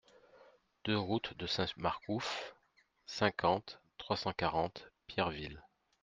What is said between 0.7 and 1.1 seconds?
deux